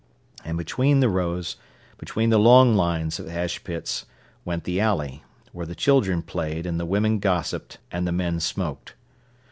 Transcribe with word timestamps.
And 0.43 0.57
between 0.57 0.99
the 0.99 1.09
rows, 1.09 1.57
between 1.99 2.31
the 2.31 2.39
long 2.39 2.75
lines 2.75 3.19
of 3.19 3.29
ash 3.29 3.63
pits, 3.63 4.07
went 4.43 4.63
the 4.63 4.79
alley, 4.79 5.23
where 5.51 5.67
the 5.67 5.75
children 5.75 6.23
played 6.23 6.65
and 6.65 6.79
the 6.79 6.87
women 6.87 7.19
gossiped 7.19 7.77
and 7.91 8.07
the 8.07 8.11
men 8.11 8.39
smoked. 8.39 8.95